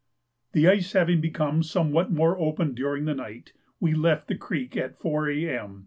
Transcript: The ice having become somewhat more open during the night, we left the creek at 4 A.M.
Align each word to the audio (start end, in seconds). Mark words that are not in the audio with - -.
The 0.53 0.67
ice 0.67 0.93
having 0.93 1.21
become 1.21 1.61
somewhat 1.61 2.11
more 2.11 2.35
open 2.39 2.73
during 2.73 3.05
the 3.05 3.13
night, 3.13 3.53
we 3.79 3.93
left 3.93 4.27
the 4.29 4.35
creek 4.35 4.75
at 4.75 4.97
4 4.97 5.29
A.M. 5.29 5.79